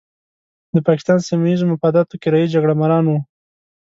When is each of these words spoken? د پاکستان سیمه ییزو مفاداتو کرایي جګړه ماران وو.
د 0.73 0.75
پاکستان 0.87 1.17
سیمه 1.27 1.45
ییزو 1.49 1.65
مفاداتو 1.73 2.19
کرایي 2.23 2.51
جګړه 2.53 2.73
ماران 2.79 3.05
وو. 3.07 3.19